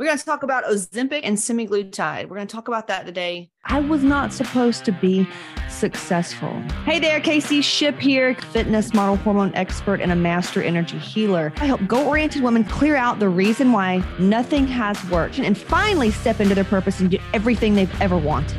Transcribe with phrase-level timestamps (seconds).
[0.00, 2.30] We're going to talk about Ozempic and semaglutide.
[2.30, 3.50] We're going to talk about that today.
[3.66, 5.28] I was not supposed to be
[5.68, 6.58] successful.
[6.86, 11.52] Hey there, Casey Shipp here, fitness model hormone expert and a master energy healer.
[11.56, 16.10] I help goal oriented women clear out the reason why nothing has worked and finally
[16.10, 18.56] step into their purpose and get everything they've ever wanted.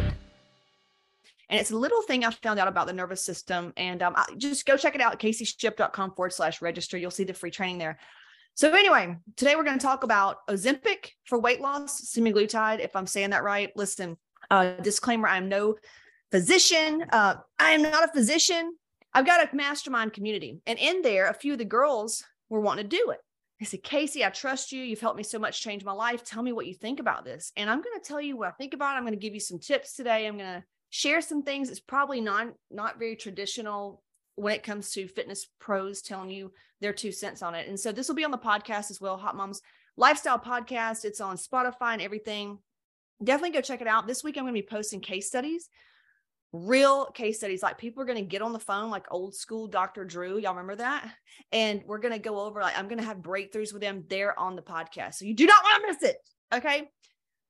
[1.50, 3.74] And it's a little thing I found out about the nervous system.
[3.78, 7.00] And um, just go check it out, caseyshipp.com forward slash register.
[7.00, 7.98] You'll see the free training there.
[8.56, 13.08] So anyway, today we're going to talk about Ozempic for weight loss, semaglutide, if I'm
[13.08, 13.72] saying that right.
[13.76, 14.18] Listen,
[14.50, 15.76] uh, disclaimer, I'm no
[16.32, 17.06] physician.
[17.12, 18.76] Uh, I am not a physician.
[19.14, 20.60] I've got a mastermind community.
[20.66, 23.20] And in there, a few of the girls were wanting to do it.
[23.60, 24.82] They said, Casey, I trust you.
[24.84, 26.24] You've helped me so much change my life.
[26.24, 27.52] Tell me what you think about this.
[27.56, 28.98] And I'm going to tell you what I think about it.
[28.98, 30.26] I'm going to give you some tips today.
[30.26, 31.70] I'm going to share some things.
[31.70, 34.02] It's probably not, not very traditional
[34.36, 37.68] when it comes to fitness pros telling you their two cents on it.
[37.68, 39.62] And so this will be on the podcast as well, Hot Moms
[39.98, 41.06] Lifestyle Podcast.
[41.06, 42.58] It's on Spotify and everything.
[43.24, 44.08] Definitely go check it out.
[44.08, 45.70] This week I'm going to be posting case studies,
[46.54, 47.62] real case studies.
[47.62, 50.06] Like people are going to get on the phone, like old school Dr.
[50.06, 50.40] Drew.
[50.40, 51.08] Y'all remember that?
[51.52, 54.38] And we're going to go over, like, I'm going to have breakthroughs with them there
[54.40, 55.16] on the podcast.
[55.16, 56.18] So you do not want to miss it.
[56.54, 56.90] Okay.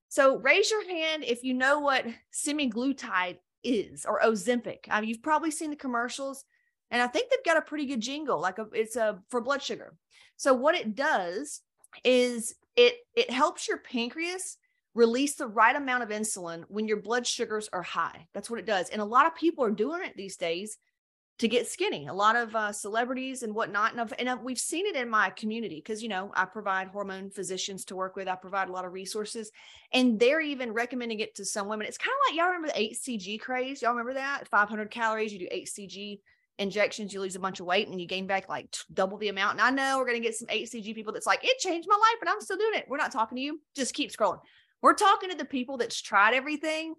[0.09, 4.79] So raise your hand if you know what semaglutide is or Ozempic.
[4.89, 6.43] I mean, you've probably seen the commercials.
[6.91, 9.63] And I think they've got a pretty good jingle, like a, it's a for blood
[9.63, 9.95] sugar.
[10.35, 11.61] So what it does
[12.03, 14.57] is it it helps your pancreas
[14.93, 18.27] release the right amount of insulin when your blood sugars are high.
[18.33, 18.89] That's what it does.
[18.89, 20.77] And a lot of people are doing it these days
[21.39, 22.07] to get skinny.
[22.07, 25.09] A lot of uh, celebrities and whatnot, and, I've, and I've, we've seen it in
[25.09, 28.27] my community because you know I provide hormone physicians to work with.
[28.27, 29.51] I provide a lot of resources,
[29.91, 31.87] and they're even recommending it to some women.
[31.87, 33.81] It's kind of like y'all remember the HCG craze.
[33.81, 34.47] Y'all remember that?
[34.49, 35.33] 500 calories.
[35.33, 36.19] You do HCG
[36.61, 39.59] injections, you lose a bunch of weight and you gain back like double the amount.
[39.59, 41.95] And I know we're going to get some HCG people that's like, it changed my
[41.95, 42.85] life, but I'm still doing it.
[42.87, 43.59] We're not talking to you.
[43.75, 44.39] Just keep scrolling.
[44.81, 46.93] We're talking to the people that's tried everything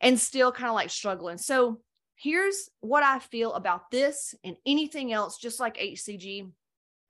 [0.00, 1.38] and still kind of like struggling.
[1.38, 1.80] So
[2.16, 6.50] here's what I feel about this and anything else, just like HCG,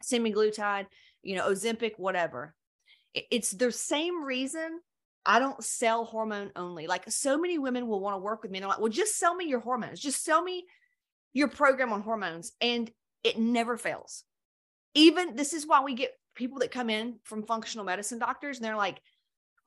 [0.05, 0.87] semaglutide,
[1.23, 2.55] you know, Ozempic, whatever.
[3.15, 4.81] It's the same reason
[5.25, 6.89] I don't sell hormone only.
[6.89, 8.59] Like so many women will want to work with me.
[8.59, 10.01] And they're like, well, just sell me your hormones.
[10.01, 10.65] Just sell me
[11.33, 12.91] your program on hormones and
[13.25, 14.25] it never fails.
[14.95, 18.65] Even this is why we get people that come in from functional medicine doctors and
[18.65, 19.01] they're like,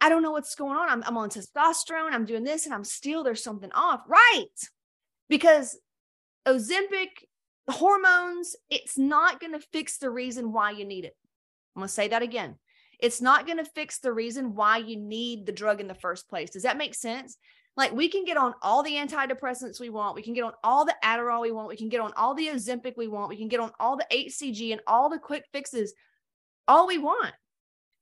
[0.02, 0.90] I don't know what's going on.
[0.90, 2.12] I'm, I'm on testosterone.
[2.12, 4.02] I'm doing this and I'm still, there's something off.
[4.08, 4.46] Right.
[5.30, 5.78] Because
[6.48, 7.10] Ozempic,
[7.70, 11.16] hormones, it's not going to fix the reason why you need it.
[11.76, 12.56] I'm going to say that again.
[13.00, 16.30] It's not going to fix the reason why you need the drug in the first
[16.30, 16.52] place.
[16.52, 17.38] Does that make sense?
[17.78, 20.16] Like we can get on all the antidepressants we want.
[20.16, 21.68] We can get on all the Adderall we want.
[21.68, 23.30] We can get on all the Ozempic we want.
[23.30, 25.94] We can get on all the HCG and all the quick fixes,
[26.68, 27.34] all we want.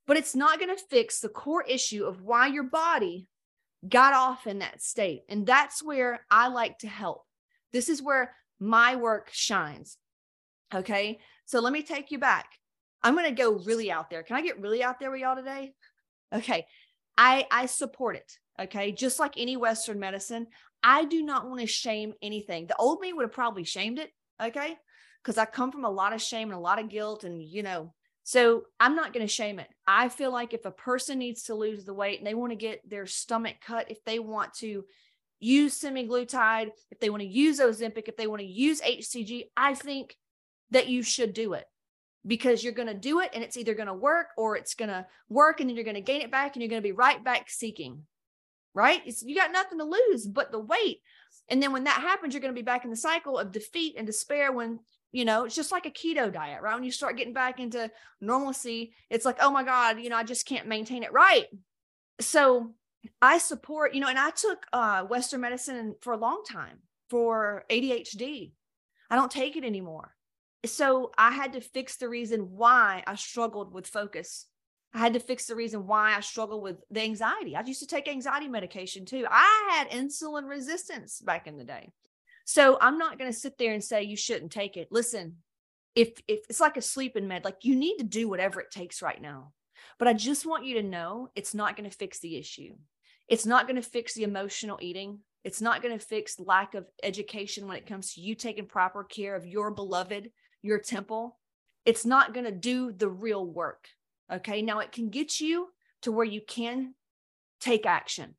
[0.06, 3.26] But it's not going to fix the core issue of why your body
[3.88, 5.22] got off in that state.
[5.28, 7.24] And that's where I like to help.
[7.72, 9.96] This is where my work shines.
[10.72, 11.18] Okay.
[11.46, 12.46] So let me take you back.
[13.02, 14.22] I'm going to go really out there.
[14.22, 15.72] Can I get really out there with y'all today?
[16.32, 16.66] Okay.
[17.16, 18.38] I I support it.
[18.60, 18.92] Okay.
[18.92, 20.46] Just like any Western medicine,
[20.82, 22.66] I do not want to shame anything.
[22.66, 24.10] The old me would have probably shamed it.
[24.42, 24.76] Okay.
[25.22, 27.24] Because I come from a lot of shame and a lot of guilt.
[27.24, 29.68] And, you know, so I'm not going to shame it.
[29.86, 32.56] I feel like if a person needs to lose the weight and they want to
[32.56, 34.84] get their stomach cut, if they want to
[35.40, 39.74] use semaglutide, if they want to use Ozempic, if they want to use HCG, I
[39.74, 40.16] think
[40.70, 41.66] that you should do it
[42.26, 44.88] because you're going to do it and it's either going to work or it's going
[44.88, 46.92] to work and then you're going to gain it back and you're going to be
[46.92, 48.02] right back seeking
[48.74, 49.00] right?
[49.06, 51.00] It's, you got nothing to lose but the weight.
[51.48, 53.94] And then when that happens, you're going to be back in the cycle of defeat
[53.96, 54.80] and despair when,
[55.12, 56.74] you know, it's just like a keto diet, right?
[56.74, 57.90] When you start getting back into
[58.20, 61.46] normalcy, it's like, oh my God, you know, I just can't maintain it right.
[62.20, 62.72] So
[63.20, 66.78] I support, you know, and I took uh, Western medicine for a long time
[67.10, 68.52] for ADHD.
[69.10, 70.14] I don't take it anymore.
[70.64, 74.46] So I had to fix the reason why I struggled with focus
[74.94, 77.56] I had to fix the reason why I struggle with the anxiety.
[77.56, 79.26] I used to take anxiety medication too.
[79.28, 81.90] I had insulin resistance back in the day.
[82.44, 84.88] So I'm not going to sit there and say you shouldn't take it.
[84.92, 85.36] Listen,
[85.96, 89.02] if if it's like a sleeping med, like you need to do whatever it takes
[89.02, 89.52] right now.
[89.98, 92.74] But I just want you to know it's not going to fix the issue.
[93.28, 95.20] It's not going to fix the emotional eating.
[95.42, 99.02] It's not going to fix lack of education when it comes to you taking proper
[99.02, 100.30] care of your beloved,
[100.62, 101.38] your temple.
[101.84, 103.88] It's not going to do the real work.
[104.32, 104.62] Okay.
[104.62, 105.68] Now it can get you
[106.02, 106.94] to where you can
[107.60, 108.34] take action.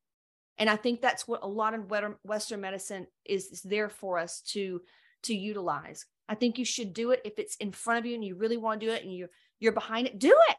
[0.57, 1.91] And I think that's what a lot of
[2.23, 4.81] Western medicine is, is there for us to,
[5.23, 6.05] to utilize.
[6.29, 8.57] I think you should do it if it's in front of you and you really
[8.57, 9.29] want to do it and you're,
[9.59, 10.55] you're behind it, do it.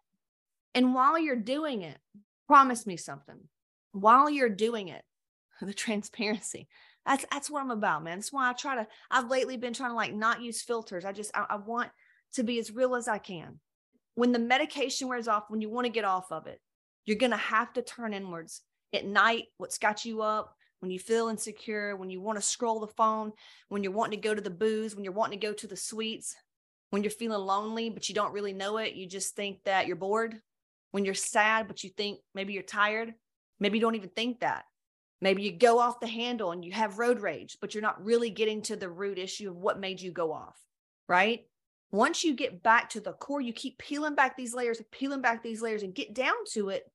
[0.75, 1.96] And while you're doing it,
[2.46, 3.38] promise me something
[3.93, 5.02] while you're doing it
[5.61, 6.69] the transparency
[7.05, 9.90] that's that's what i'm about man that's why i try to i've lately been trying
[9.90, 11.90] to like not use filters i just I, I want
[12.34, 13.58] to be as real as i can
[14.17, 16.61] when the medication wears off when you want to get off of it
[17.07, 18.63] you're going to have to turn inwards.
[18.93, 22.81] At night what's got you up when you feel insecure when you want to scroll
[22.81, 23.33] the phone
[23.69, 25.77] when you're wanting to go to the booze when you're wanting to go to the
[25.77, 26.35] sweets
[26.91, 29.97] when you're feeling lonely but you don't really know it you just think that you're
[29.97, 30.41] bored.
[30.93, 33.15] When you're sad but you think maybe you're tired
[33.61, 34.65] maybe you don't even think that.
[35.21, 38.31] Maybe you go off the handle and you have road rage but you're not really
[38.31, 40.59] getting to the root issue of what made you go off
[41.09, 41.47] right
[41.97, 45.43] once you get back to the core you keep peeling back these layers peeling back
[45.43, 46.91] these layers and get down to it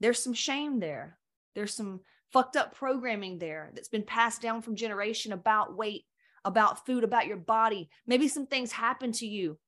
[0.00, 1.18] there's some shame there
[1.54, 2.00] there's some
[2.32, 6.04] fucked up programming there that's been passed down from generation about weight
[6.46, 7.90] about food, about your body.
[8.06, 9.58] Maybe some things happened to you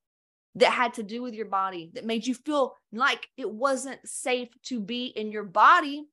[0.55, 4.49] that had to do with your body that made you feel like it wasn't safe
[4.63, 6.07] to be in your body.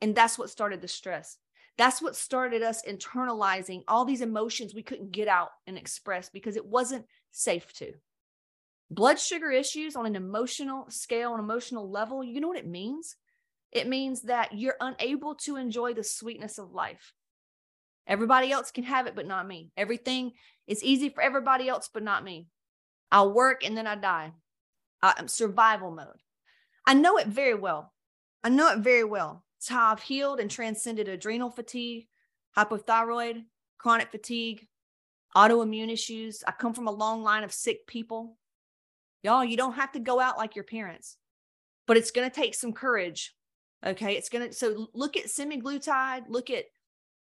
[0.00, 1.36] And that's what started the stress.
[1.76, 6.56] That's what started us internalizing all these emotions we couldn't get out and express because
[6.56, 7.04] it wasn't
[7.36, 7.92] safe to.
[8.90, 13.16] Blood sugar issues on an emotional scale, an emotional level, you know what it means?
[13.72, 17.12] It means that you're unable to enjoy the sweetness of life.
[18.06, 19.72] Everybody else can have it, but not me.
[19.76, 20.32] Everything
[20.66, 22.46] is easy for everybody else, but not me.
[23.10, 24.32] I'll work and then I die.
[25.02, 26.22] I'm survival mode.
[26.86, 27.92] I know it very well.
[28.44, 29.44] I know it very well.
[29.58, 32.06] It's how I've healed and transcended adrenal fatigue,
[32.56, 33.44] hypothyroid,
[33.78, 34.68] chronic fatigue,
[35.36, 36.42] autoimmune issues.
[36.46, 38.38] I come from a long line of sick people.
[39.22, 41.16] Y'all, you don't have to go out like your parents,
[41.86, 43.34] but it's going to take some courage.
[43.84, 44.16] Okay.
[44.16, 46.64] It's going to, so look at semaglutide, look at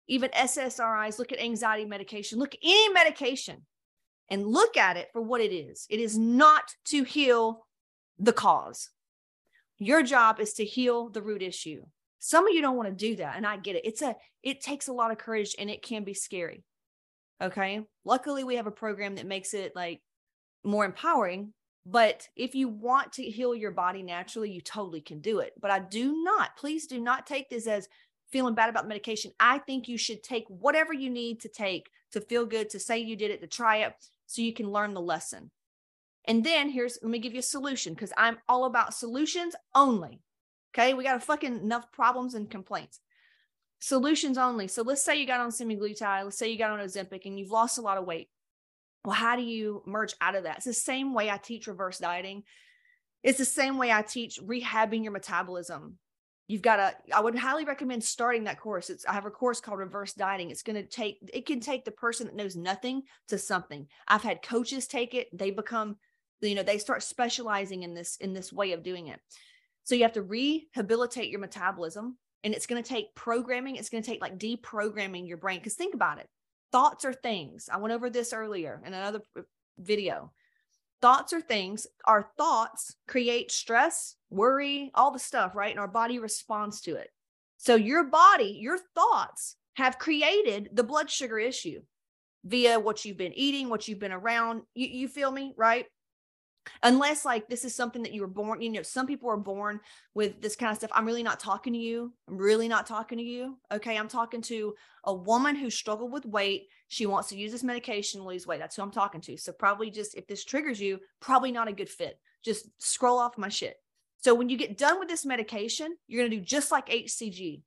[0.06, 3.62] even SSRIs, look at anxiety medication, look at any medication
[4.28, 5.86] and look at it for what it is.
[5.90, 7.66] It is not to heal
[8.18, 8.90] the cause.
[9.78, 11.82] Your job is to heal the root issue.
[12.20, 13.84] Some of you don't want to do that and I get it.
[13.84, 16.64] It's a it takes a lot of courage and it can be scary.
[17.42, 17.80] Okay?
[18.04, 20.00] Luckily we have a program that makes it like
[20.64, 21.52] more empowering,
[21.86, 25.52] but if you want to heal your body naturally, you totally can do it.
[25.60, 27.88] But I do not, please do not take this as
[28.32, 29.32] feeling bad about medication.
[29.38, 32.98] I think you should take whatever you need to take to feel good, to say
[32.98, 33.94] you did it, to try it
[34.26, 35.50] so you can learn the lesson.
[36.26, 40.20] And then here's, let me give you a solution because I'm all about solutions only.
[40.74, 40.94] Okay.
[40.94, 43.00] We got a fucking enough problems and complaints.
[43.84, 44.66] Solutions only.
[44.66, 47.50] So let's say you got on semaglutide, let's say you got on Ozempic and you've
[47.50, 48.30] lost a lot of weight.
[49.04, 50.56] Well, how do you merge out of that?
[50.56, 52.44] It's the same way I teach reverse dieting.
[53.22, 55.98] It's the same way I teach rehabbing your metabolism
[56.46, 59.62] you've got to i would highly recommend starting that course it's i have a course
[59.62, 63.02] called reverse dieting it's going to take it can take the person that knows nothing
[63.26, 65.96] to something i've had coaches take it they become
[66.42, 69.20] you know they start specializing in this in this way of doing it
[69.84, 74.02] so you have to rehabilitate your metabolism and it's going to take programming it's going
[74.02, 76.28] to take like deprogramming your brain because think about it.
[76.70, 77.68] Thoughts are things.
[77.72, 79.42] I went over this earlier in another uh,
[79.78, 80.32] video.
[81.00, 81.86] Thoughts are things.
[82.04, 85.70] Our thoughts create stress worry all the stuff right?
[85.70, 87.10] And our body responds to it.
[87.56, 91.80] So your body your thoughts have created the blood sugar issue
[92.44, 94.62] via what you've been eating what you've been around.
[94.74, 95.86] You, you feel me right
[96.82, 99.80] unless like this is something that you were born you know some people are born
[100.14, 102.12] with this kind of stuff i'm really not talking to you.
[102.28, 103.58] I'm really not talking to you.
[103.72, 106.68] Okay i'm talking to a woman who struggled with weight.
[106.88, 108.60] She wants to use this medication to lose weight.
[108.60, 109.36] That's who i'm talking to.
[109.36, 112.18] So probably just if this triggers you probably not a good fit.
[112.44, 113.76] Just scroll off my shit.
[114.18, 117.62] So when you get done with this medication you're going to do just like hcg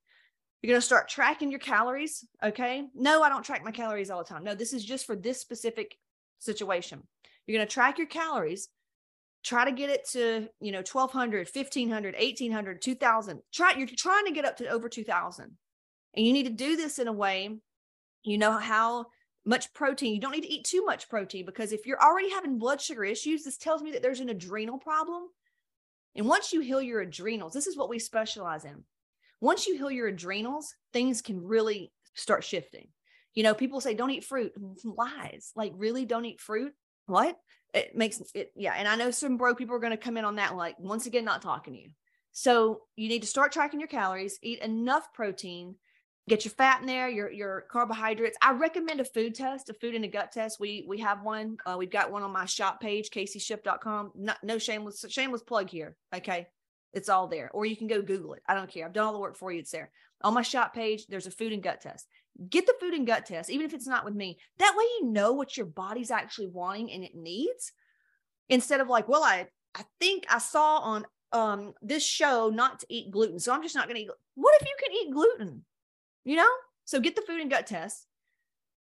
[0.60, 2.84] you're going to start tracking your calories okay?
[2.94, 4.44] No i don't track my calories all the time.
[4.44, 5.96] No this is just for this specific
[6.38, 7.02] situation.
[7.46, 8.68] You're going to track your calories
[9.44, 14.32] try to get it to you know 1200 1500 1800 2000 try you're trying to
[14.32, 15.56] get up to over 2000
[16.16, 17.58] and you need to do this in a way
[18.24, 19.06] you know how
[19.48, 22.58] much protein you don't need to eat too much protein because if you're already having
[22.58, 25.22] blood sugar issues this tells me that there's an adrenal problem.
[26.14, 28.84] And once you heal your adrenals this is what we specialize in.
[29.40, 32.88] Once you heal your adrenals things can really start shifting.
[33.34, 34.52] You know people say don't eat fruit.
[34.84, 35.52] Lies.
[35.56, 36.74] Like really don't eat fruit
[37.08, 37.36] what?
[37.74, 40.24] It makes it yeah and i know some broke people are going to come in
[40.24, 41.90] on that like once again not talking to you.
[42.32, 45.74] So you need to start tracking your calories eat enough protein
[46.28, 48.38] get your fat in there your your carbohydrates.
[48.40, 50.58] I recommend a food test a food and a gut test.
[50.58, 51.58] We we have one.
[51.66, 55.96] Uh, we've got one on my shop page caseyshipp.com Not, no shameless shameless plug here
[56.14, 56.46] okay?
[56.94, 57.50] It's all there.
[57.52, 58.42] Or you can go google it.
[58.48, 58.86] I don't care.
[58.86, 59.58] I've done all the work for you.
[59.58, 59.90] It's there.
[60.22, 62.06] On my shop page there's a food and gut test
[62.48, 64.38] get the food and gut test, even if it's not with me.
[64.58, 67.72] That way you know what your body's actually wanting and it needs
[68.48, 72.86] instead of like, well, I, I think I saw on um this show not to
[72.88, 73.38] eat gluten.
[73.38, 74.10] So I'm just not going to eat.
[74.34, 75.64] What if you can eat gluten?
[76.24, 76.50] You know?
[76.84, 78.06] So get the food and gut test.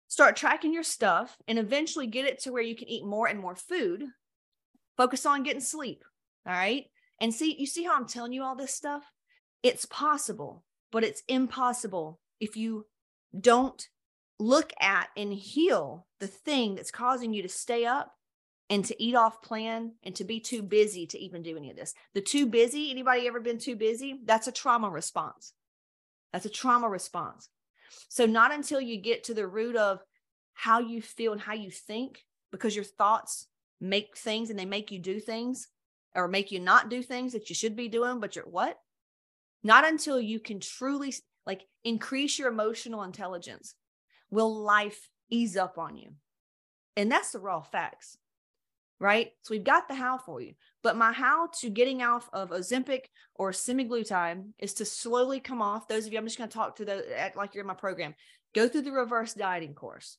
[0.07, 3.39] Start tracking your stuff and eventually get it to where you can eat more and
[3.39, 4.05] more food.
[4.95, 6.03] Focus on getting sleep.
[6.45, 6.85] All right?
[7.19, 9.03] And see you see how I'm telling you all this stuff?
[9.63, 12.85] It's possible, but it's impossible if you
[13.39, 13.87] don't
[14.39, 18.13] look at and heal the thing that's causing you to stay up
[18.69, 21.77] and to eat off plan and to be too busy to even do any of
[21.77, 21.93] this.
[22.13, 24.19] The too busy, anybody ever been too busy?
[24.25, 25.53] That's a trauma response.
[26.33, 27.49] That's a trauma response.
[28.09, 30.01] So, not until you get to the root of
[30.53, 33.47] how you feel and how you think, because your thoughts
[33.79, 35.67] make things and they make you do things
[36.15, 38.77] or make you not do things that you should be doing, but you're what?
[39.63, 41.13] Not until you can truly
[41.47, 43.73] like increase your emotional intelligence
[44.29, 46.11] will life ease up on you.
[46.95, 48.17] And that's the raw facts
[48.99, 49.31] right?
[49.43, 50.53] So we've got the how for you.
[50.83, 53.01] But my how to getting off of Ozempic
[53.35, 55.87] or semaglutide is to slowly come off.
[55.87, 57.73] Those of you, I'm just going to talk to the act like you're in my
[57.73, 58.15] program.
[58.55, 60.17] Go through the reverse dieting course.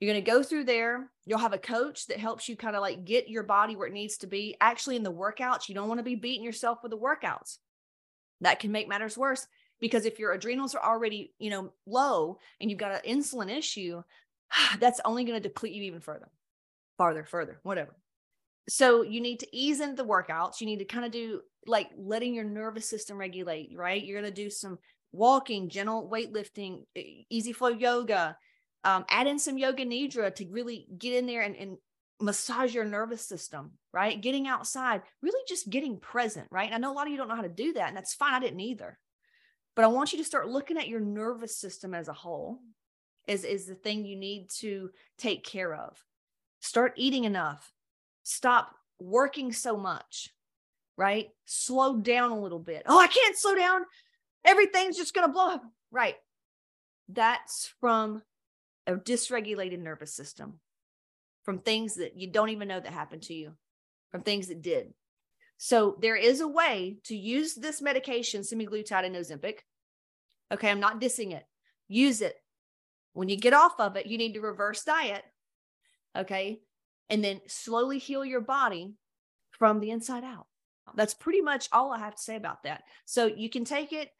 [0.00, 1.10] You're going to go through there.
[1.24, 3.94] You'll have a coach that helps you kind of like get your body where it
[3.94, 4.56] needs to be.
[4.60, 7.58] Actually, in the workouts, you don't want to be beating yourself with the workouts.
[8.40, 9.46] That can make matters worse
[9.84, 14.02] because if your adrenals are already, you know, low and you've got an insulin issue,
[14.80, 16.30] that's only going to deplete you even further
[16.96, 17.94] farther, further, whatever.
[18.66, 20.58] So you need to ease into the workouts.
[20.58, 24.02] You need to kind of do like letting your nervous system regulate, right?
[24.02, 24.78] You're going to do some
[25.12, 26.84] walking, gentle weightlifting,
[27.28, 28.38] easy flow yoga,
[28.84, 31.76] um, add in some yoga nidra to really get in there and, and
[32.22, 34.18] massage your nervous system, right?
[34.18, 36.66] Getting outside, really just getting present, right?
[36.66, 38.14] And I know a lot of you don't know how to do that, and that's
[38.14, 38.32] fine.
[38.32, 38.98] I didn't either.
[39.76, 42.60] But I want you to start looking at your nervous system as a whole,
[43.26, 45.96] is, is the thing you need to take care of.
[46.60, 47.72] Start eating enough.
[48.22, 50.30] Stop working so much
[50.96, 51.28] right?
[51.44, 52.82] Slow down a little bit.
[52.86, 53.82] Oh i can't slow down.
[54.44, 55.62] Everything's just going to blow up.
[55.90, 56.16] Right.
[57.08, 58.22] That's from
[58.86, 60.60] a dysregulated nervous system
[61.42, 63.52] from things that you don't even know that happened to you
[64.10, 64.92] from things that did
[65.56, 69.58] so there is a way to use this medication semaglutide and ozempic
[70.52, 71.44] okay i'm not dissing it
[71.88, 72.36] use it
[73.12, 75.24] when you get off of it you need to reverse diet
[76.16, 76.60] Okay.
[77.10, 78.94] And then slowly heal your body
[79.50, 80.46] from the inside out.
[80.94, 82.84] That's pretty much all I have to say about that.
[83.04, 84.10] So you can take it.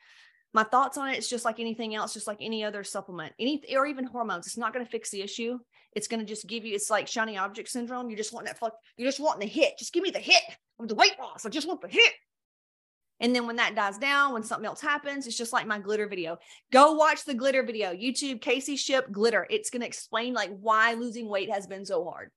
[0.54, 3.60] My thoughts on it, it's just like anything else, just like any other supplement, any
[3.74, 4.46] or even hormones.
[4.46, 5.58] It's not going to fix the issue.
[5.96, 6.74] It's going to just give you.
[6.76, 8.08] It's like shiny object syndrome.
[8.08, 8.58] You just want that.
[8.96, 9.78] You're just wanting the hit.
[9.78, 10.42] Just give me the hit
[10.78, 11.44] of the weight loss.
[11.44, 12.12] I just want the hit.
[13.18, 16.06] And then when that dies down, when something else happens, it's just like my glitter
[16.08, 16.38] video.
[16.72, 19.46] Go watch the glitter video, YouTube, Casey Shipp glitter.
[19.50, 22.30] It's going to explain like why losing weight has been so hard.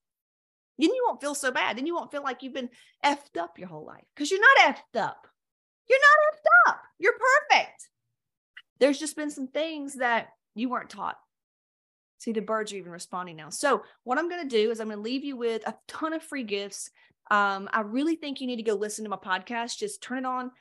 [0.79, 1.77] Then you won't feel so bad.
[1.77, 2.69] Then you won't feel like you've been
[3.03, 5.27] effed up your whole life because you're not effed up.
[5.89, 6.81] You're not effed up.
[6.99, 7.13] You're
[7.49, 7.89] perfect.
[8.79, 11.17] There's just been some things that you weren't taught.
[12.19, 13.49] See, the birds are even responding now.
[13.49, 16.13] So, what I'm going to do is I'm going to leave you with a ton
[16.13, 16.89] of free gifts.
[17.29, 19.77] Um, I really think you need to go listen to my podcast.
[19.77, 20.51] Just turn it on,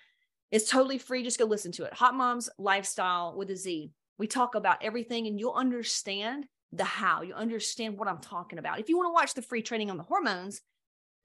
[0.50, 1.22] it's totally free.
[1.22, 1.94] Just go listen to it.
[1.94, 3.90] Hot Moms Lifestyle with a Z.
[4.18, 7.22] We talk about everything and you'll understand the how.
[7.22, 8.80] You understand what I'm talking about.
[8.80, 10.60] If you want to watch the free training on the hormones,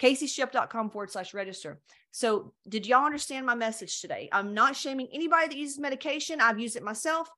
[0.01, 1.79] CaseyShipp.com forward slash register.
[2.12, 4.29] So, did y'all understand my message today?
[4.31, 6.41] I'm not shaming anybody that uses medication.
[6.41, 7.29] I've used it myself.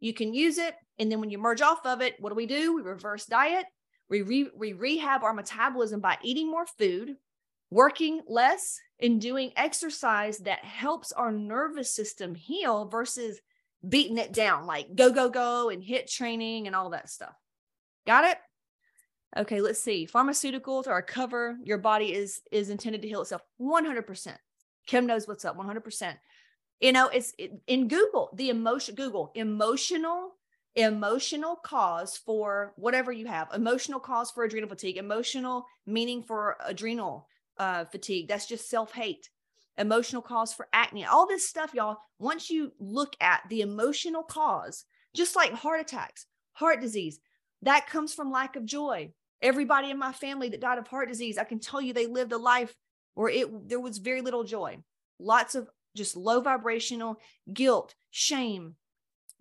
[0.00, 0.74] You can use it.
[0.98, 2.74] And then when you merge off of it, what do we do?
[2.74, 3.66] We reverse diet.
[4.08, 7.16] We, re- we rehab our metabolism by eating more food,
[7.70, 13.40] working less and doing exercise that helps our nervous system heal versus
[13.86, 17.34] beating it down like go go go and HIIT training and all that stuff
[18.06, 18.36] got it
[19.36, 23.42] okay let's see pharmaceuticals are a cover your body is is intended to heal itself
[23.60, 24.36] 100%
[24.86, 26.14] kim knows what's up 100%
[26.80, 30.32] you know it's it, in google the emotion google emotional
[30.76, 37.26] emotional cause for whatever you have emotional cause for adrenal fatigue emotional meaning for adrenal
[37.60, 38.26] uh, fatigue.
[38.26, 39.28] That's just self hate,
[39.78, 41.98] emotional cause for acne, all this stuff, y'all.
[42.18, 44.84] Once you look at the emotional cause,
[45.14, 47.20] just like heart attacks, heart disease,
[47.62, 49.12] that comes from lack of joy.
[49.42, 52.32] Everybody in my family that died of heart disease, I can tell you they lived
[52.32, 52.74] a life
[53.14, 54.78] where it there was very little joy,
[55.18, 57.18] lots of just low vibrational
[57.52, 58.76] guilt, shame,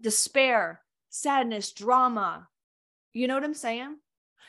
[0.02, 2.48] despair, sadness, drama.
[3.14, 3.98] You know what I'm saying?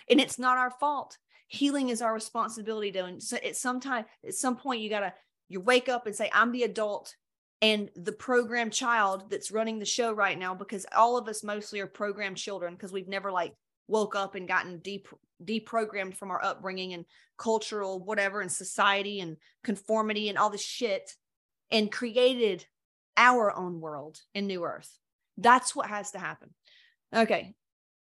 [0.08, 1.18] And it's not our fault
[1.50, 5.12] healing is our responsibility to and so at some time at some point you gotta
[5.48, 7.16] you wake up and say i'm the adult
[7.60, 11.80] and the program child that's running the show right now because all of us mostly
[11.80, 13.52] are programmed children because we've never like
[13.90, 15.08] woke up and gotten deep
[15.44, 17.04] deprogrammed from our upbringing and
[17.38, 21.10] cultural whatever and society and conformity and all this shit
[21.70, 22.66] and created
[23.16, 24.98] our own world in new earth.
[25.38, 26.50] That's what has to happen.
[27.14, 27.54] Okay.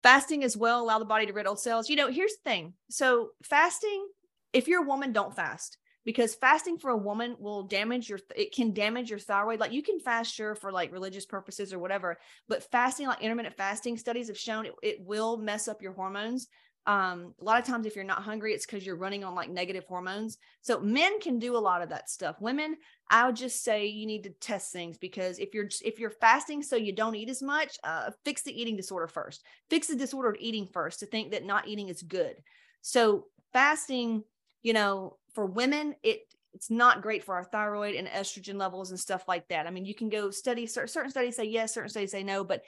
[0.03, 2.73] Fasting as well allow the body to rid old cells you know here's the thing.
[2.89, 4.07] So fasting
[4.53, 8.53] if you're a woman don't fast because fasting for a woman will damage your it
[8.53, 9.59] can damage your thyroid.
[9.59, 13.57] Like you can fast sure for like religious purposes or whatever but fasting like intermittent
[13.57, 16.47] fasting studies have shown it, it will mess up your hormones.
[16.87, 19.49] Um a lot of times if you're not hungry it's because you're running on like
[19.49, 20.37] negative hormones.
[20.61, 22.39] So men can do a lot of that stuff.
[22.39, 22.77] Women
[23.09, 26.63] i would just say you need to test things because if you're if you're fasting
[26.63, 29.43] so you don't eat as much uh fix the eating disorder first.
[29.69, 32.35] Fix the disordered eating first to think that not eating is good.
[32.81, 34.23] So fasting
[34.61, 36.21] you know for women, it
[36.53, 39.67] it's not great for our thyroid and estrogen levels and stuff like that.
[39.67, 42.63] I mean, you can go study certain studies say yes, certain studies say no, but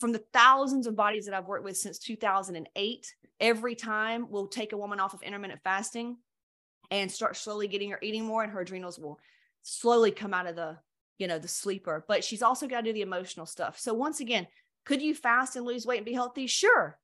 [0.00, 4.72] from the thousands of bodies that I've worked with since 2008, every time we'll take
[4.72, 6.16] a woman off of intermittent fasting
[6.90, 9.20] and start slowly getting her eating more and her adrenals will
[9.62, 10.76] slowly come out of the
[11.18, 13.78] you know the sleeper but she's also got to do the emotional stuff.
[13.78, 14.46] So once again
[14.84, 16.46] could you fast and lose weight and be healthy?
[16.46, 16.98] Sure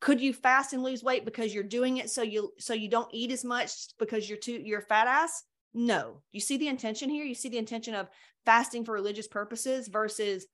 [0.00, 3.08] could you fast and lose weight because you're doing it so you so you don't
[3.12, 5.42] eat as much because you're too you're fat ass?
[5.72, 6.22] No.
[6.32, 7.24] You see the intention here?
[7.24, 8.08] You see the intention of
[8.44, 10.46] fasting for religious purposes versus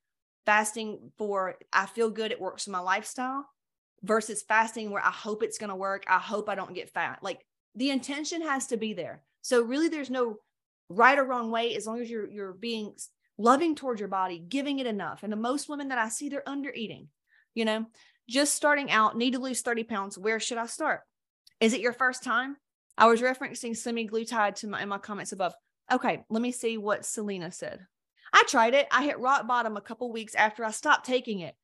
[0.45, 3.45] fasting for i feel good it works for my lifestyle
[4.01, 6.03] versus fasting where i hope it's going to work.
[6.07, 7.19] I hope i don't get fat.
[7.21, 7.45] Like
[7.75, 9.23] the intention has to be there.
[9.41, 10.37] So really there's no
[10.89, 12.93] right or wrong way as long as you're you're being
[13.37, 15.23] loving towards your body giving it enough.
[15.23, 17.07] And the most women that i see they're under eating
[17.55, 17.85] you know
[18.29, 20.17] just starting out, need to lose 30 pounds.
[20.17, 21.01] Where should I start?
[21.59, 22.57] Is it your first time?
[22.97, 25.53] I was referencing semaglutide to my, in my comments above.
[25.91, 27.85] Okay, let me see what Selena said.
[28.31, 28.87] I tried it.
[28.91, 31.55] I hit rock bottom a couple weeks after I stopped taking it.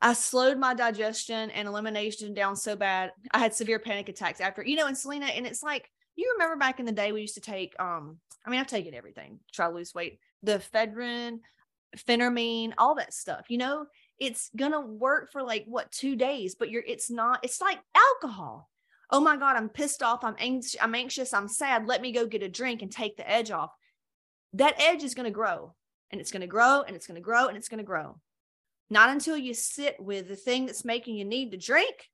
[0.00, 3.12] I slowed my digestion and elimination down so bad.
[3.32, 6.56] I had severe panic attacks after, you know, and Selena, and it's like, you remember
[6.56, 9.68] back in the day, we used to take, um, I mean, I've taken everything, try
[9.68, 11.38] to lose weight, the ephedrine,
[11.96, 13.86] phentermine, all that stuff, you know,
[14.18, 18.68] it's gonna work for like what two days but you're it's not it's like alcohol.
[19.10, 22.26] Oh my god i'm pissed off i'm anxious i'm anxious i'm sad let me go
[22.26, 23.72] get a drink and take the edge off.
[24.54, 25.74] That edge is to grow
[26.10, 28.18] and it's to grow and it's to grow and it's to grow.
[28.90, 32.10] Not until you sit with the thing that's making you need to drink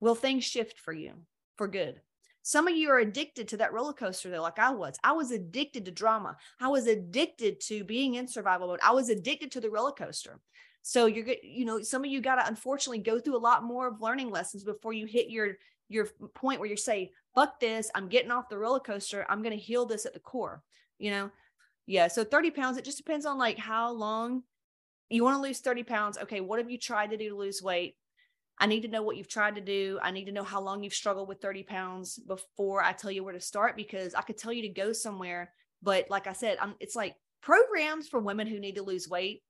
[0.00, 1.12] will things shift for you
[1.56, 2.00] for good.
[2.42, 4.96] Some of you are addicted to that roller coaster though like i was.
[5.04, 6.36] I was addicted to drama.
[6.60, 8.80] I was addicted to being in survival mode.
[8.82, 10.40] I was addicted to the roller coaster
[10.88, 13.86] so you're you know, some of you got to unfortunately go through a lot more
[13.88, 15.58] of learning lessons before you hit your
[15.90, 17.90] your point where you say, "Fuck this!
[17.94, 19.26] I'm getting off the roller coaster.
[19.28, 20.62] I'm going to heal this at the core."
[20.98, 21.30] You know,
[21.86, 22.08] yeah.
[22.08, 22.78] So 30 pounds.
[22.78, 24.44] It just depends on like how long
[25.10, 26.16] you want to lose 30 pounds.
[26.16, 27.96] Okay, what have you tried to do to lose weight?
[28.58, 29.98] I need to know what you've tried to do.
[30.02, 33.24] I need to know how long you've struggled with 30 pounds before I tell you
[33.24, 35.52] where to start because I could tell you to go somewhere.
[35.82, 39.42] But like I said, I'm, it's like programs for women who need to lose weight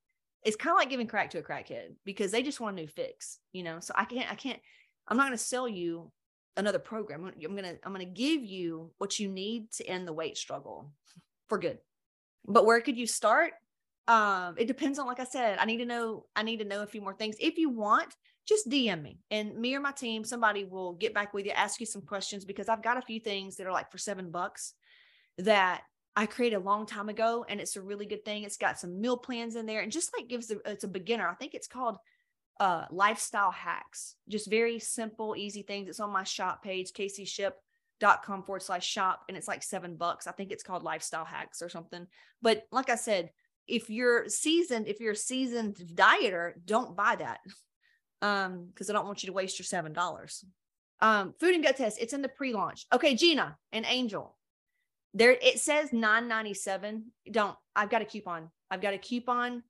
[0.44, 2.88] it's kind of like giving crack to a crackhead because they just want a new
[2.88, 3.80] fix, you know.
[3.80, 4.58] So I can't, I can't,
[5.06, 6.10] I'm not going to sell you
[6.56, 7.24] another program.
[7.24, 10.36] I'm going to, I'm going to give you what you need to end the weight
[10.36, 10.92] struggle
[11.48, 11.78] for good.
[12.46, 13.52] But where could you start?
[14.06, 16.82] Um, it depends on, like I said, I need to know, I need to know
[16.82, 17.36] a few more things.
[17.38, 18.14] If you want,
[18.46, 21.80] just DM me and me or my team, somebody will get back with you, ask
[21.80, 24.72] you some questions because I've got a few things that are like for seven bucks
[25.36, 25.82] that
[26.18, 28.42] I created a long time ago and it's a really good thing.
[28.42, 31.28] It's got some meal plans in there and just like gives a, it's a beginner.
[31.28, 31.96] I think it's called
[32.58, 34.16] uh lifestyle hacks.
[34.28, 35.88] Just very simple, easy things.
[35.88, 39.26] It's on my shop page, caseyshipp.com forward slash shop.
[39.28, 40.26] And it's like seven bucks.
[40.26, 42.08] I think it's called lifestyle hacks or something.
[42.42, 43.30] But like I said,
[43.68, 47.38] if you're seasoned, if you're a seasoned dieter, don't buy that.
[48.20, 50.44] Um, because I don't want you to waste your seven dollars.
[51.00, 52.84] Um, food and gut test, it's in the pre-launch.
[52.92, 54.36] Okay, Gina and Angel
[55.14, 58.50] there it says 997 don't i've got a coupon.
[58.70, 59.62] I've got a coupon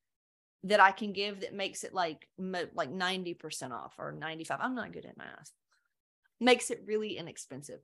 [0.65, 4.93] that i can give that makes it like like 90% off or 95 i'm not
[4.93, 5.53] good at math.
[6.41, 7.81] Makes it really inexpensive.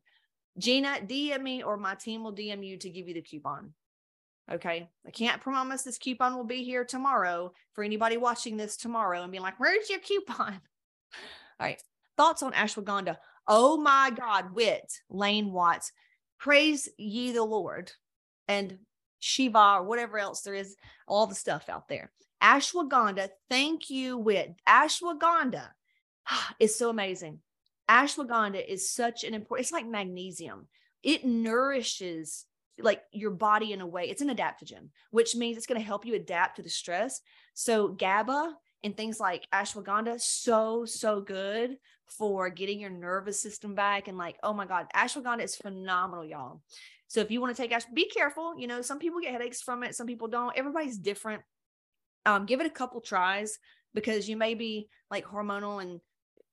[0.59, 3.75] Gina dm me or my team will dm you to give you the coupon.
[4.53, 4.91] Okay?
[5.07, 9.33] I can't promise this coupon will be here tomorrow for anybody watching this tomorrow and
[9.33, 10.55] be like where's your coupon?
[11.61, 11.81] All right.
[12.17, 13.17] Thoughts on ashwagandha?
[13.47, 15.93] Oh my god wit lane watts
[16.45, 17.91] praise ye the Lord
[18.49, 18.79] and
[19.19, 20.77] Shiva or whatever else there is,
[21.09, 22.13] all the stuff out there.
[22.43, 24.55] Ashwagandha, thank you, Wit.
[24.69, 25.69] Ashwagandha
[26.61, 27.39] is so amazing.
[27.91, 30.69] Ashwagandha is such an important, it's like magnesium.
[31.03, 32.45] It nourishes
[32.79, 34.11] like your body in a way.
[34.11, 37.23] It's an adaptogen, which means it's going to help you adapt to the stress.
[37.55, 38.53] So GABA
[38.83, 41.79] and things like ashwagandha, so, so good
[42.09, 46.61] for getting your nervous system back and like oh my god ashwagandha is phenomenal y'all
[47.09, 48.59] So if you want to take ash, be careful.
[48.59, 50.57] You know, some people get headaches from it, some people don't.
[50.57, 51.43] Everybody's different.
[52.27, 53.59] Um, give it a couple tries
[53.95, 56.01] because you may be like hormonal and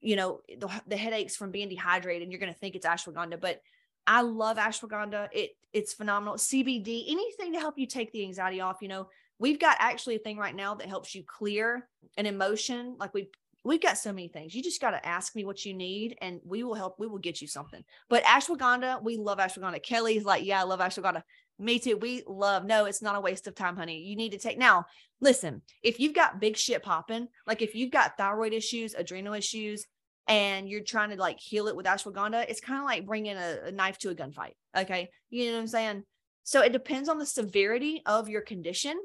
[0.02, 3.40] you know the, the headaches from being dehydrated and you're going to think it's ashwagandha
[3.40, 3.62] but
[4.08, 8.82] i love ashwagandha it it's phenomenal cbd anything to help you take the anxiety off
[8.82, 11.88] you know we've got actually a thing right now that helps you clear
[12.18, 13.30] an emotion like we
[13.64, 16.40] we've got so many things you just got to ask me what you need and
[16.46, 20.44] we will help we will get you something but ashwagandha we love ashwagandha kelly's like
[20.44, 21.22] yeah i love ashwagandha
[21.62, 21.96] me too.
[21.96, 24.00] We love, no, it's not a waste of time, honey.
[24.00, 24.86] You need to take now.
[25.22, 29.86] Listen, if you've got big shit popping, like if you've got thyroid issues, adrenal issues,
[30.28, 33.60] and you're trying to like heal it with ashwagandha, it's kind of like bringing a,
[33.66, 34.54] a knife to a gunfight.
[34.76, 35.10] Okay.
[35.30, 36.04] You know what I'm saying?
[36.44, 39.00] So it depends on the severity of your condition.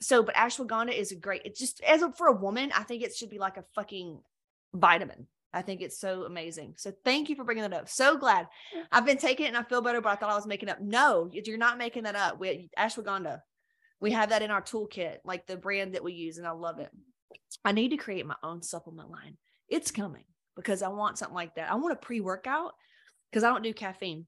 [0.00, 3.02] So, but ashwagandha is a great, it's just as a, for a woman, I think
[3.02, 4.20] it should be like a fucking
[4.72, 5.26] vitamin.
[5.52, 6.74] I think it's so amazing.
[6.76, 7.88] So thank you for bringing that up.
[7.88, 8.48] So glad.
[8.90, 10.80] I've been taking it and I feel better, but I thought I was making up.
[10.80, 12.40] No, you're not making that up.
[12.40, 13.40] We ashwagandha.
[14.00, 16.80] We have that in our toolkit, like the brand that we use, and I love
[16.80, 16.90] it.
[17.64, 19.36] I need to create my own supplement line.
[19.68, 20.24] It's coming
[20.56, 21.70] because I want something like that.
[21.70, 22.72] I want a pre-workout
[23.30, 24.26] because I don't do caffeine.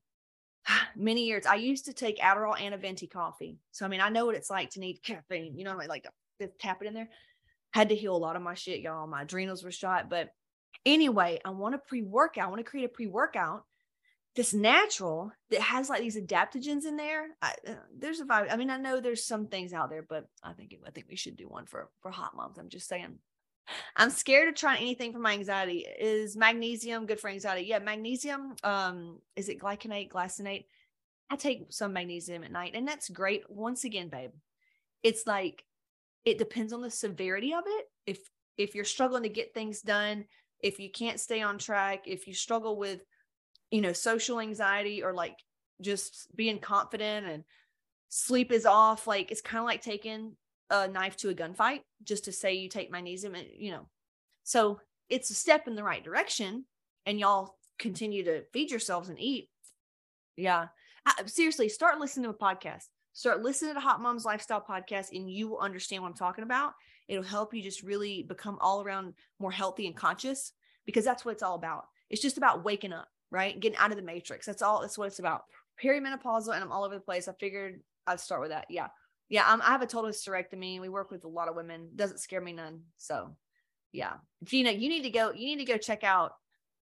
[0.97, 3.59] Many years I used to take Adderall and a venti coffee.
[3.73, 5.57] So I mean, I know what it's like to need caffeine.
[5.57, 6.07] You know, like, like
[6.41, 7.09] to tap it in there.
[7.73, 9.07] Had to heal a lot of my shit, y'all.
[9.07, 10.31] My adrenals were shot, but
[10.87, 12.47] Anyway, I want a pre workout.
[12.47, 13.65] I want to create a pre workout
[14.37, 17.29] that's natural that has like these adaptogens in there.
[17.43, 18.53] I, uh, there's a vibe.
[18.53, 21.17] I mean, I know there's some things out there, but I think I think we
[21.17, 22.59] should do one for for hot moms.
[22.59, 23.19] I'm just saying.
[23.97, 25.87] I'm scared of trying anything for my anxiety.
[25.99, 27.67] Is magnesium good for anxiety?
[27.67, 28.55] Yeah, magnesium.
[28.63, 30.67] Um, is it glycinate, glycinate?
[31.31, 33.49] I take some magnesium at night, and that's great.
[33.51, 34.31] Once again, babe,
[35.03, 35.65] it's like
[36.25, 37.87] it depends on the severity of it.
[38.07, 38.19] If
[38.57, 40.25] if you're struggling to get things done,
[40.61, 43.01] if you can't stay on track, if you struggle with,
[43.71, 45.37] you know, social anxiety or like
[45.81, 47.45] just being confident and
[48.09, 50.33] sleep is off, like it's kind of like taking
[50.71, 53.89] a knife to a gunfight just to say you take magnesium and you know.
[54.45, 56.65] So it's a step in the right direction
[57.05, 59.49] and y'all continue to feed yourselves and eat.
[60.37, 60.67] Yeah.
[61.05, 62.85] I, seriously, start listening to a podcast.
[63.13, 66.73] Start listening to Hot Moms Lifestyle podcast and you will understand what I'm talking about.
[67.09, 70.53] It'll help you just really become all around more healthy and conscious
[70.85, 71.87] because that's what it's all about.
[72.11, 73.59] It's just about waking up, right?
[73.59, 74.47] Getting out of the matrix.
[74.47, 74.81] That's all.
[74.81, 75.45] That's what it's about.
[75.83, 77.29] Perimenopausal, and I'm all over the place.
[77.29, 78.67] I figured I'd start with that.
[78.71, 78.89] Yeah,
[79.29, 79.45] yeah.
[79.47, 80.81] I'm, I have a total hysterectomy.
[80.81, 81.91] We work with a lot of women.
[81.95, 82.83] Doesn't scare me none.
[82.97, 83.37] So,
[83.93, 85.33] yeah, Gina, you need to go.
[85.33, 86.33] You need to go check out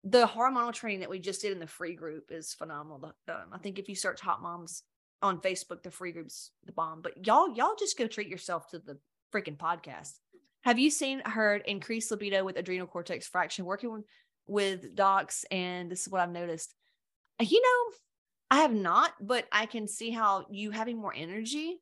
[0.04, 2.30] the hormonal training that we just did in the free group.
[2.30, 3.12] Is phenomenal.
[3.28, 4.82] I think if you search Hot Moms
[5.22, 7.02] on Facebook, the free group's the bomb.
[7.02, 8.98] But y'all, y'all just go treat yourself to the
[9.32, 10.18] freaking podcast.
[10.62, 14.04] Have you seen, heard increased libido with adrenal cortex fraction working
[14.46, 15.44] with docs?
[15.50, 16.74] And this is what I've noticed.
[17.40, 17.96] You know,
[18.50, 21.80] I have not, but I can see how you having more energy,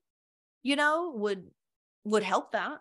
[0.62, 1.44] you know, would
[2.04, 2.80] would help that.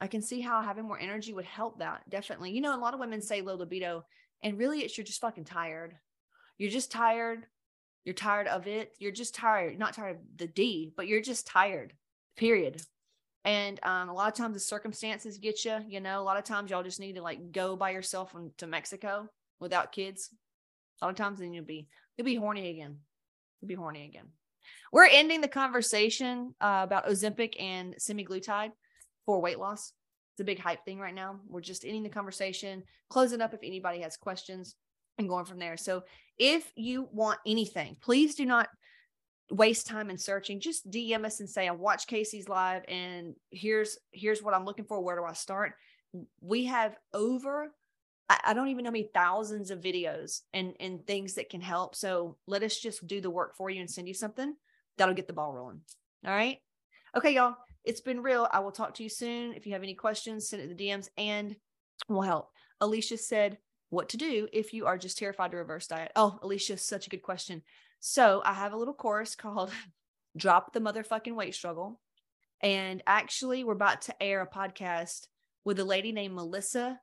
[0.00, 2.08] I can see how having more energy would help that.
[2.08, 2.50] Definitely.
[2.50, 4.04] You know, a lot of women say low libido,
[4.42, 5.94] and really it's you're just fucking tired.
[6.58, 7.46] You're just tired.
[8.04, 8.92] You're tired of it.
[8.98, 9.78] You're just tired.
[9.78, 11.94] Not tired of the D, but you're just tired.
[12.36, 12.82] Period.
[13.44, 16.44] And um, a lot of times the circumstances get you, you know, a lot of
[16.44, 19.28] times y'all just need to like go by yourself to Mexico
[19.60, 20.30] without kids.
[21.00, 22.98] A lot of times then you'll be, you'll be horny again.
[23.60, 24.28] You'll be horny again.
[24.92, 28.72] We're ending the conversation uh, about Ozempic and semaglutide
[29.26, 29.92] for weight loss.
[30.34, 31.40] It's a big hype thing right now.
[31.48, 34.74] We're just ending the conversation, closing up if anybody has questions
[35.18, 35.76] and going from there.
[35.76, 36.02] So
[36.38, 38.68] if you want anything, please do not
[39.50, 43.98] waste time in searching just dm us and say I watch casey's live and here's
[44.10, 45.74] here's what i'm looking for where do i start
[46.40, 47.70] we have over
[48.28, 51.94] I, don't even know how many thousands of videos and and things that can help.
[51.94, 54.54] So let us just do the work for you and send you something
[54.96, 55.80] that'll get the ball rolling.
[56.26, 56.58] All right?
[57.16, 57.56] Okay y'all.
[57.84, 58.48] It's been real.
[58.50, 59.52] I will talk to you soon.
[59.52, 61.54] If you have any questions send it to the dms and
[62.08, 62.50] we'll help.
[62.80, 63.58] Alicia said
[63.90, 66.12] what to do if you are just terrified to reverse diet.
[66.16, 67.62] Oh alicia such a good question.
[68.00, 69.70] So I have a little course called
[70.36, 72.00] Drop the Motherfucking Weight Struggle.
[72.60, 75.26] And actually, we're about to air a podcast
[75.64, 76.98] with a lady named Melissa.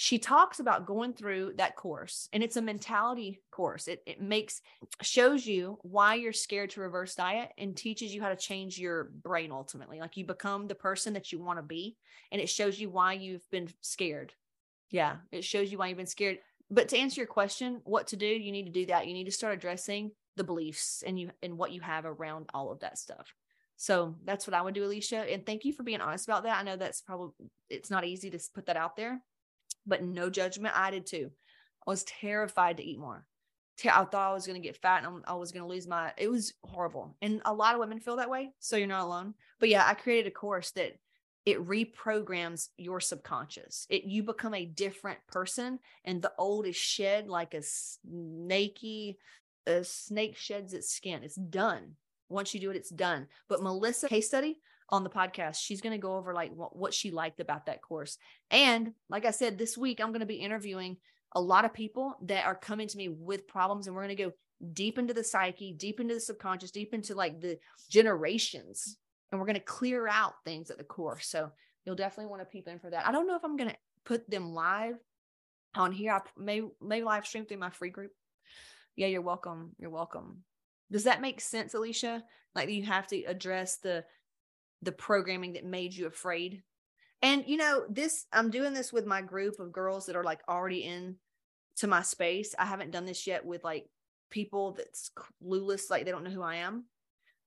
[0.00, 3.88] She talks about going through that course, and it's a mentality course.
[3.88, 4.62] It, it makes
[5.02, 9.10] shows you why you're scared to reverse diet and teaches you how to change your
[9.24, 9.98] brain ultimately.
[9.98, 11.96] Like you become the person that you want to be,
[12.30, 14.32] and it shows you why you've been scared.
[14.88, 16.38] Yeah, it shows you why you've been scared.
[16.70, 19.08] But to answer your question, what to do, you need to do that.
[19.08, 22.70] You need to start addressing the beliefs and you and what you have around all
[22.70, 23.34] of that stuff.
[23.76, 25.28] So that's what I would do, Alicia.
[25.28, 26.56] And thank you for being honest about that.
[26.56, 27.32] I know that's probably
[27.68, 29.20] it's not easy to put that out there,
[29.88, 30.74] but no judgment.
[30.76, 31.30] I did too.
[31.86, 33.26] I was terrified to eat more,
[33.84, 36.12] I thought I was going to get fat and I was going to lose my,
[36.16, 37.16] it was horrible.
[37.22, 38.50] And a lot of women feel that way.
[38.58, 39.34] So you're not alone.
[39.60, 40.98] But yeah, I created a course that
[41.46, 43.86] it reprograms your subconscious.
[43.88, 49.18] It, you become a different person and the old is shed like a snaky,
[49.66, 51.22] a snake sheds its skin.
[51.22, 51.94] It's done.
[52.28, 53.28] Once you do it, it's done.
[53.48, 54.58] But Melissa case study
[54.90, 57.82] on the podcast, she's going to go over like what, what she liked about that
[57.82, 58.16] course.
[58.50, 60.96] And like I said, this week I'm going to be interviewing
[61.32, 64.24] a lot of people that are coming to me with problems and we're going to
[64.24, 64.32] go
[64.72, 67.58] deep into the psyche, deep into the subconscious, deep into like the
[67.90, 68.96] generations.
[69.30, 71.20] And we're going to clear out things at the core.
[71.20, 71.50] So
[71.84, 73.06] you'll definitely want to peep in for that.
[73.06, 74.96] I don't know if I'm going to put them live
[75.74, 76.12] on here.
[76.12, 78.12] I may may live stream through my free group.
[78.96, 79.72] Yeah, you're welcome.
[79.78, 80.44] You're welcome.
[80.90, 82.24] Does that make sense, Alicia?
[82.54, 84.04] Like you have to address the
[84.82, 86.62] the programming that made you afraid
[87.22, 90.40] and you know, this I'm doing this with my group of girls that are like
[90.48, 91.16] already in
[91.76, 92.54] to my space.
[92.58, 93.86] I haven't done this yet with like
[94.30, 95.10] people that's
[95.42, 96.84] clueless, like they don't know who I am.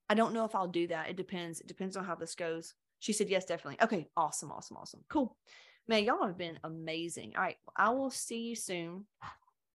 [0.09, 1.09] I don't know if I'll do that.
[1.09, 1.61] It depends.
[1.61, 2.73] It depends on how this goes.
[2.99, 3.81] She said yes, definitely.
[3.81, 5.01] Okay, awesome, awesome, awesome.
[5.09, 5.37] Cool.
[5.87, 7.33] Man, y'all have been amazing.
[7.35, 7.57] All right.
[7.75, 9.05] I will see you soon.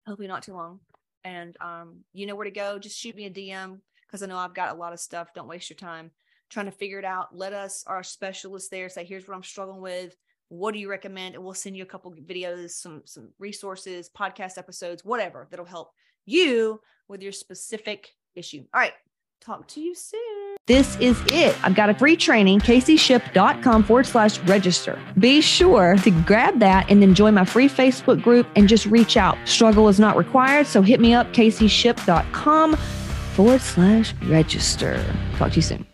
[0.08, 0.80] Hopefully not too long.
[1.24, 2.80] And um, you know where to go.
[2.80, 5.34] Just shoot me a DM because I know I've got a lot of stuff.
[5.36, 6.12] Don't waste your time
[6.52, 9.82] trying to figure it out, let us, our specialists there, say, here's what I'm struggling
[9.82, 10.16] with.
[10.50, 11.36] What do you recommend?
[11.36, 15.92] And we'll send you a couple videos, some some resources, podcast episodes, whatever that'll help
[16.26, 18.66] you with your specific issue.
[18.74, 18.94] All right.
[19.40, 20.56] Talk to you soon.
[20.68, 21.58] This is it.
[21.66, 25.00] I've got a free training, caseyshipp.com forward slash register.
[25.18, 29.18] Be sure to grab that and then join my free Facebook group and just reach
[29.18, 29.38] out.
[29.46, 35.04] Struggle is not required, so hit me up, caseyshipp.com forward slash register.
[35.38, 35.91] Talk to you soon.